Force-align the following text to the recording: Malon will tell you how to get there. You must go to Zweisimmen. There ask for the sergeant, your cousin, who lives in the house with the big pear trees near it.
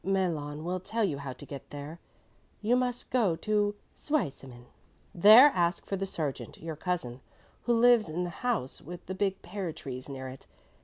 Malon 0.03 0.63
will 0.63 0.79
tell 0.79 1.03
you 1.03 1.19
how 1.19 1.31
to 1.31 1.45
get 1.45 1.69
there. 1.69 1.99
You 2.59 2.75
must 2.75 3.11
go 3.11 3.35
to 3.35 3.75
Zweisimmen. 3.95 4.65
There 5.13 5.51
ask 5.53 5.85
for 5.85 5.95
the 5.95 6.07
sergeant, 6.07 6.57
your 6.59 6.75
cousin, 6.75 7.21
who 7.65 7.73
lives 7.75 8.09
in 8.09 8.23
the 8.23 8.31
house 8.41 8.81
with 8.81 9.05
the 9.05 9.13
big 9.13 9.43
pear 9.43 9.71
trees 9.71 10.09
near 10.09 10.27
it. 10.27 10.47